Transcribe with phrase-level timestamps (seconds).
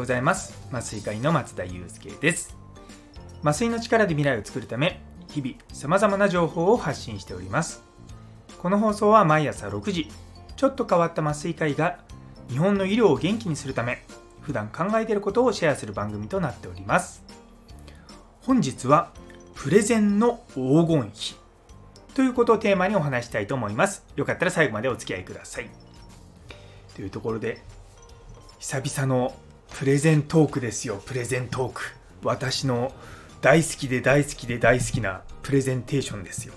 [0.00, 0.54] ございます。
[0.72, 2.56] 麻酔科医の松田祐介です。
[3.42, 7.82] 麻酔の力で未来を作るため日々様々な情報を発信しております。
[8.58, 10.08] この放送は毎朝6時
[10.56, 11.98] ちょっと変わった麻酔科医が
[12.48, 14.02] 日本の医療を元気にするため
[14.40, 17.22] 普段考えていることをシェアする番組となっております。
[18.40, 19.10] 本日は
[19.54, 21.36] プレゼンの黄金比
[22.14, 24.06] ということをテーマにお話したいと思います。
[24.16, 25.68] よかったら最後までお付き合いください。
[26.96, 27.62] というところで
[28.60, 29.34] 久々の
[29.78, 31.02] プレゼントークですよ。
[31.04, 31.82] プレゼントーク。
[32.22, 32.92] 私の
[33.40, 36.54] 大好きで大好きで大好きなプレゼンテーションですよ。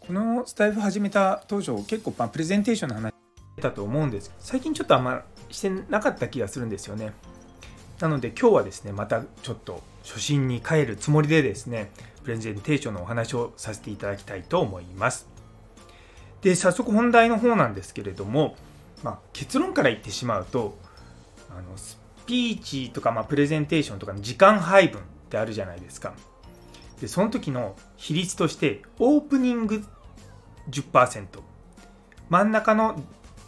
[0.00, 3.14] このスタイフ始めた当初結構まプレゼンテーションの話
[3.58, 4.32] たと思うんです。
[4.38, 7.12] 最近ちょっとあんましてなかった気がするんですよね。
[8.00, 11.90] なので今日はですねまたちょっと初心に帰るつもりでですね
[12.22, 15.26] プレゼンテーションのお話をさせていただきたいと思います。
[16.42, 18.56] で早速本題の方なんですけれども、
[19.02, 20.78] まあ、結論から言ってしまうと
[21.50, 21.76] あの
[22.28, 26.12] ピーチとか、まあ、プレゼンテーションとかの時間配分ってあるじゃないですか。
[27.00, 29.82] でその時の比率としてオープニング
[30.68, 31.26] 10%
[32.28, 33.02] 真ん中の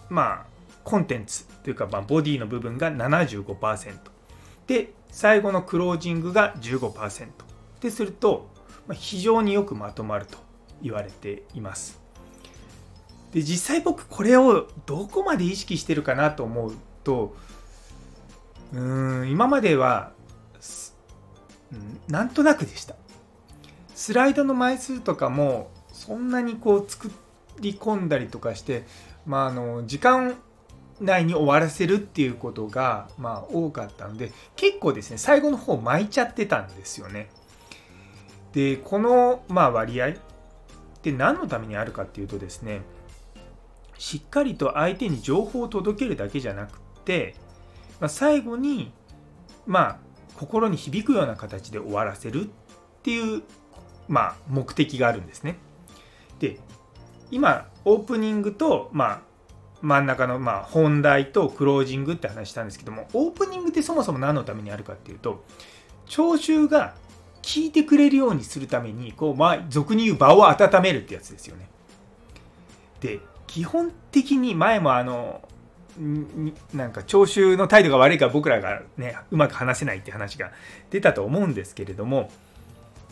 [0.08, 0.46] まあ
[0.82, 3.98] コンテンツというか、まあ、ボディの部分が75%
[4.66, 7.28] で最後のクロージングが15%
[7.80, 8.48] ですると、
[8.86, 10.38] まあ、非常によくまとまると
[10.80, 12.00] 言われています。
[13.32, 16.72] で実際僕これをどこまで意識してるかなと思う
[17.04, 17.36] と
[18.72, 20.12] うん今までは
[22.08, 22.94] なんとなくでした
[23.94, 27.10] スライドの枚数とかもそんなにこう作
[27.60, 28.84] り込んだりとかして
[29.26, 30.36] まあ、あの時間
[31.00, 37.28] 内に終わらせるっていうことが、まあ、多かったので結構ですね最後の方巻いちゃってたんですよね。
[38.52, 40.12] でこの、まあ、割合っ
[41.02, 42.82] て何のためにあるかっていうとですね
[43.96, 47.34] しっかりと相手に情報を届けるだけじゃなくって、
[48.00, 48.92] まあ、最後に
[49.66, 49.98] まあ
[50.36, 52.48] 心に響くような形で終わらせるっ
[53.02, 53.42] ていう、
[54.08, 55.56] まあ、目的があるんですね。
[56.38, 56.58] で
[57.30, 59.20] 今オープニングと、まあ、
[59.82, 65.44] 真ん中の、まあ、本題とクロージングって話したんですけどもオープニングってそもそも何のためにあるかっていうと
[66.06, 66.94] 聴衆が
[67.42, 71.68] 聞いてくれるようにするためにこう、まあ、俗に言う場を温めるってやつですよね。
[73.00, 75.42] で基本的に前もあの
[76.74, 80.52] なんか聴衆の態度が悪いから僕らがねうまく話せないって話が
[80.90, 82.30] 出たと思うんですけれども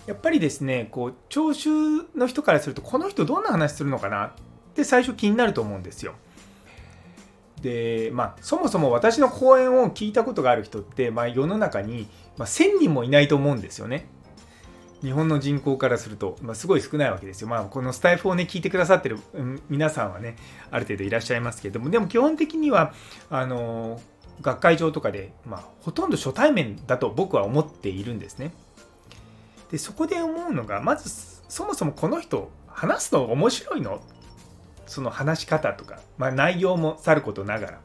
[0.07, 1.71] やっぱりですねこう聴衆
[2.17, 4.31] の人からするとこの人どんな話するのかなっ
[4.75, 6.15] て最初気になると思うんですよ。
[7.61, 12.07] でまあそもそも私の講演を聞いたことがある人って、まあ、世の中に、
[12.37, 14.07] まあ、1000人もいないと思うんですよね。
[15.03, 17.49] 日本の人口からすると、まあ、すごい少ないわけですよ。
[17.49, 19.19] まあ、このスタイフをね、聞いてくださってる
[19.69, 20.37] 皆さんはね、
[20.71, 22.93] ある程度いらっしゃいますけれども、でも基本的には、
[23.31, 24.01] あの、
[24.41, 28.53] 学会場とかで、まあ、ほとんど初対面だと僕は思っているんですね。
[29.71, 31.11] でそこで思うのがまず
[31.47, 34.01] そもそもこの人話すの面白いの？
[34.87, 37.81] その話し方とか、まあ、内容もさることながら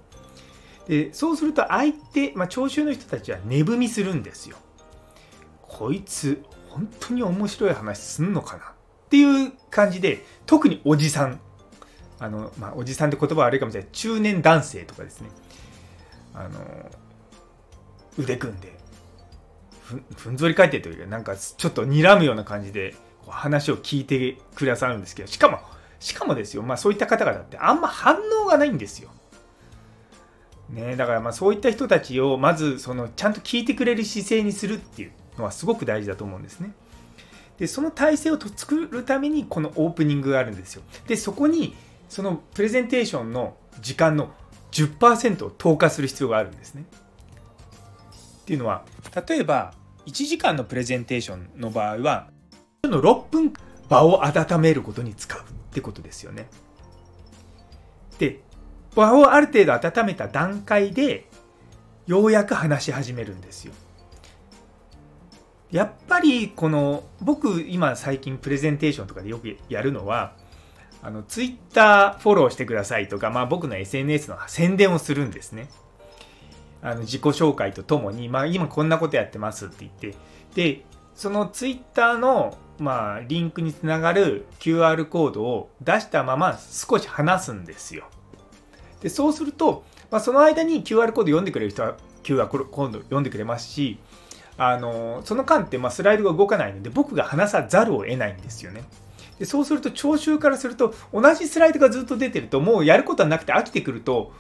[0.88, 4.56] でそうすると相手、まあ、聴衆の人たちは値踏みするんですよ
[5.62, 6.42] こいつ
[6.74, 8.68] 本当に面白い話すんのかなっ
[9.10, 11.40] ていう感じで特におじさん。
[12.20, 13.90] あの、まあ、おじさんって言葉悪いかもしれない。
[13.92, 15.30] 中年男性とかですね。
[16.34, 16.50] あの
[18.18, 18.74] 腕組んで
[20.16, 22.96] ふんぞり返ってというかなんかちょっと睨むような感じで
[23.28, 25.60] 話を聞いてくださるんですけどしかも
[26.00, 29.10] しかもですよ、まあ、そういった方々ってあんま反応がないんですよ。
[30.70, 35.12] ね、だからまあそういった人たちをまずそのちゃんと聞いてくれる姿勢にするっていう。
[35.38, 36.74] のはすごく大事だと思うんですね。
[37.58, 40.84] でその体制を作るためにこのオープニングがあるんですよ。
[41.08, 41.76] でそこに
[42.10, 44.32] そのプレゼンテーションの時間の
[44.72, 46.86] 10%を投下する必要があるんですね。
[48.42, 48.84] っていうのは
[49.28, 49.74] 例えば
[50.06, 52.30] 1時間のプレゼンテーションの場合は
[52.84, 53.54] の6分
[53.88, 55.44] 場を温めることに使うっ
[55.74, 56.48] てことですよね。
[58.20, 58.42] で
[58.96, 61.28] 場をある程度温めた段階で
[62.06, 63.74] ようやく話し始めるんですよ。
[65.74, 70.36] やっぱりこの僕今最近プレゼンテーションとかでよくやるのは
[71.02, 75.70] あのツイッターフォローしてくださいとか、まあ、僕の SNS の宣伝をするんですね。
[76.84, 80.16] あの自己紹介とともに、まあ、今こんなことやってますって言って
[80.54, 80.86] で
[81.16, 88.06] そのツイッターの、まあ、リンクにつながる QR コードを出したまま少し話すんですよ。
[89.02, 93.98] でそうすると、まあ、その間に QR コード読んでくれる人は QR コード読んでくれますし
[94.58, 98.84] あのその間ってまスライドが動かないので僕が話さざるを得ないんですよね。
[99.40, 104.32] でそうすると聴衆からすると同じスライドがずっと出てるともうやることはなくて飽きてくると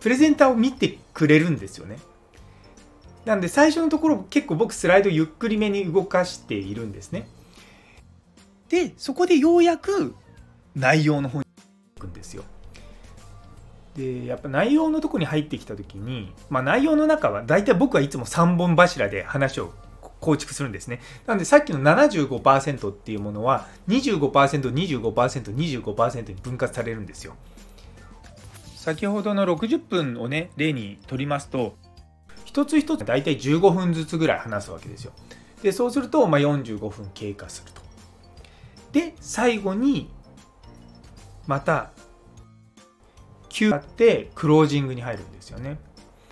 [0.00, 1.98] プレゼンターを見てくれるんですよね。
[3.24, 7.28] なんで最初のところ結構僕スライドゆっくりめに動かしているんですね。
[8.68, 10.14] でそこでようやく
[10.76, 11.47] 内容の方に。
[13.98, 19.74] でやっぱ内容のとこに入ってきた時に、まあ、内容の中は大体僕はいつも3本柱で話を
[20.20, 21.00] 構築するんですね。
[21.26, 27.34] なのでさっきの75%っていうものは25%、25%、25%に分割されるんですよ。
[28.76, 31.76] 先ほどの60分をね例にとりますと
[32.44, 35.12] 一つ一つ大体15分ずつぐらい話すわけですよ。
[35.62, 37.82] でそうすると、まあ、45分経過すると。
[38.92, 40.08] で最後に
[41.48, 41.90] また
[43.58, 45.78] 9あってクロージングに入るんですよね。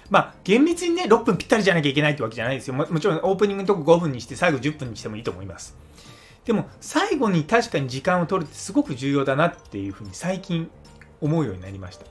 [0.09, 2.87] まあ厳密にね6分ぴったりじゃなきゃいけないってわけじゃないですよも。
[2.87, 5.77] もちろんオープニングのとこ5分にして最後10分にしてもいいと思います。
[6.45, 10.71] でも最後に確かに時間を取るってすごく重要だなっていうふうに最近
[11.21, 12.05] 思うようになりました。
[12.05, 12.09] っ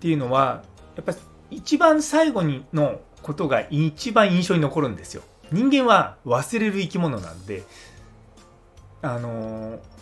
[0.00, 0.62] ていうのは
[0.94, 1.12] やっぱ
[1.50, 5.22] 一番最後にのことが一番印象に残るんですよ。
[5.50, 7.64] 人間は忘れる生き物なんで
[9.02, 9.97] あのー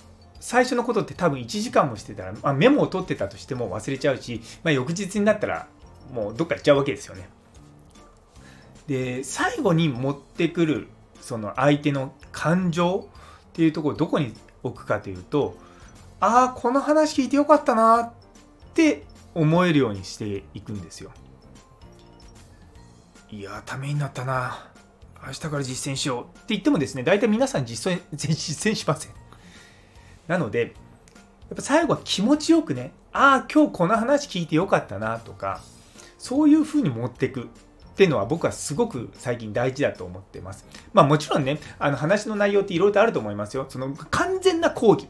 [0.46, 5.66] 最初のことって多分1時間もしてたら、まあ、メモを取ってたとしても忘れちゃうし、まあ、翌日になったら
[6.14, 7.28] もうどっか行っちゃうわけですよね。
[8.86, 10.86] で最後に持ってくる
[11.20, 13.08] その相手の感情
[13.48, 15.56] っていうところをどこに置くかというと
[16.20, 18.12] ああこの話聞いてよかったなっ
[18.72, 19.02] て
[19.34, 21.10] 思えるようにしていくんですよ。
[23.32, 24.68] いやためになったな
[25.26, 29.25] 明日から実践しようって言ってもですね大体皆さん実践実践しません。
[30.28, 35.60] なので、やっぱ最後は気持ちよくね、ああ、今日この話聞いてよかったなとか、
[36.18, 37.46] そういう風に持っていくっ
[37.96, 40.66] ていうのは僕はすごく最近大事だと思ってます。
[40.92, 43.66] まあもちろんね、あの話の内容っていろいろとあると思いますよ。
[43.68, 45.08] その完全な講義。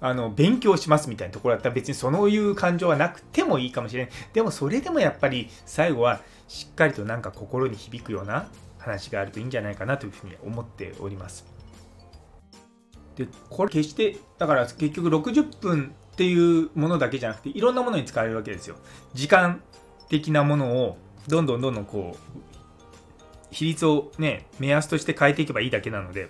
[0.00, 4.12] あの勉強しますみたいなところだったら別にそういう感情はなくてもいいかもしれない。
[4.34, 8.48] でもそれでもやっぱり最後はしっかりとなんか心に響くような
[8.78, 11.53] 話があるといいんじゃないかなというふうに思っております。
[13.16, 18.76] でこれ決してだから結局60分っていうものだけじゃなくていろんなものに使われるわけですよ。
[19.14, 19.62] 時間
[20.08, 22.44] 的なものをどんどんどんどんこう
[23.50, 26.28] 比率をね目安として変えていけばいいだけなので、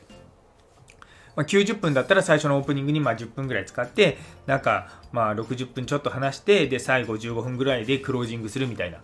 [1.36, 8.98] まあ、90分だったら最初のオープニングにま10分ぐらい使ってなんかまあ60分ちょっと話してで最後15分ぐらいでクロージングするみたいな。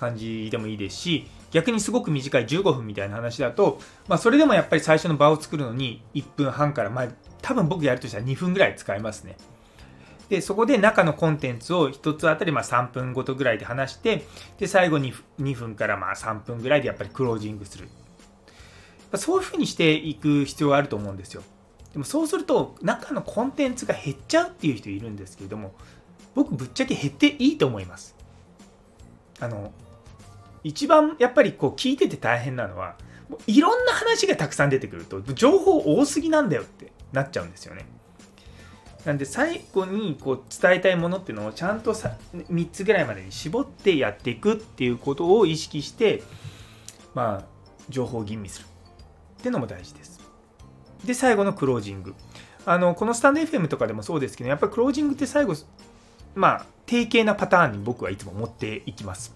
[0.00, 7.08] 感じでもいいですし逆にすごく短い15分みたいな話だと、まあ、それでもやっぱり最初の場を作るのに1分半から、まあ、
[7.42, 9.36] 多分僕やるとしたら2分ぐらい使いますね。
[10.30, 14.24] でそこで中のコンテンツを1つあたりま3分ごとぐらいで話して
[14.58, 17.88] で最後に2分からまあ3分ぐらいでやっぱりクロージングする。
[19.16, 21.42] そういうふうにしていく必要があると思うんですよ。
[21.92, 25.72] でもそうすると中のコンテンツが減っちゃうっていう人いるんですけれども
[26.36, 28.14] 僕ぶっちゃけ減っていいと思います。
[29.40, 29.72] あの
[30.64, 32.96] 一番やっぱりこう聞いてて大変なのは
[33.46, 37.86] いろんな話がたくさん出てくると情報多すぎなんだよってなっちゃうんですよね。
[39.04, 46.22] なんで最後にこう伝えたいものっていうのをちゃんとさ3つぐらいまでに絞ってやっていくっていうことを意識して
[47.14, 47.44] まあ
[47.88, 50.20] 情報を吟味するっていうのも大事です。
[51.04, 52.14] で最後のクロージング。
[52.66, 55.54] あのこのスタンド FM とかでもそうですけどやっぱりクロージングって最後
[56.34, 59.34] まあ定型なパターンに僕はいつも持っていきます。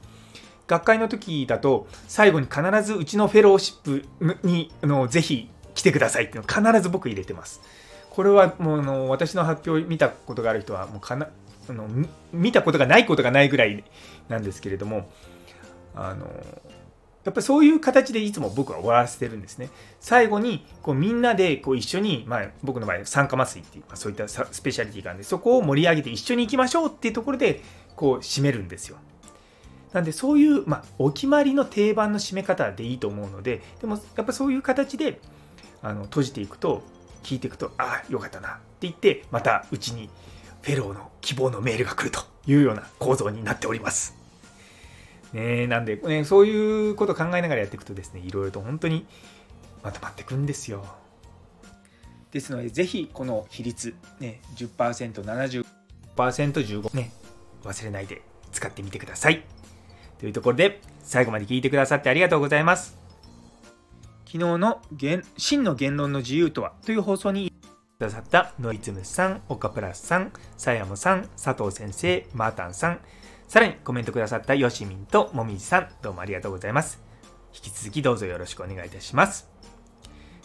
[0.67, 7.61] 学会の時だと最後に必ずうちのフェローシップにのぜひ来てくださいっていうのを必ず僕入れてます。
[8.11, 11.29] これはもうの私の発表見たことがある人はもうかな
[11.69, 11.89] あの
[12.33, 13.83] 見たことがないことがないぐらい
[14.29, 15.11] なんですけれども
[15.97, 16.27] あの
[17.25, 19.71] やっぱりそういう形でいつも僕は終わらせてるんですね。
[19.99, 27.63] 最後にこうみんなでこう一緒に、まあ、僕の場合酸化麻酔っていう、まあ、そういったスペシャリティがあるんでそこを盛り上げて一緒に行きましょうっていうところで
[27.97, 28.99] こう締めるんですよ。
[29.95, 35.21] なんでそういう、まあ、お決まりの定番の締め方でいいと思うのででもやっぱそういう形で
[35.83, 36.83] あの閉じていくと
[37.23, 40.11] 聞いていくとああよかったなって言ってまたうちに
[40.63, 44.17] フェローの希望のメールが来るというような構造になっております。
[45.33, 49.07] ね、なんで、ね、そういうことを考えながらやっていくとですねいろいろと本当に
[49.83, 50.85] まとまっていくんですよ。
[52.33, 55.65] ですのでぜひこの比率、ね、10%、70%、
[56.17, 57.13] 15%ね
[57.63, 59.45] 忘れないで使ってみてください。
[60.25, 62.97] というところで、最後まで聞いてくださってありがとうございます。
[64.25, 64.81] 昨日の
[65.37, 67.53] 真の言論の自由とはという放送に
[67.99, 73.01] くださったノイズムさん、オカプラスさん、サヤモさん、佐藤先生、マータンさん、
[73.49, 77.03] さらにコメントくださったヨシミンともみじさん、どうもありがとうございます。
[77.53, 79.51] 引き続きどうぞよろしくお願いいたします。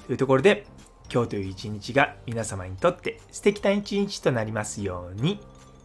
[0.08, 0.66] というところで、
[1.10, 5.40] 今日という一日が皆様にとって素敵な一日となりますように。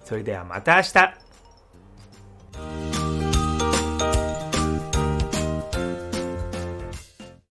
[0.05, 1.15] それではまた明日。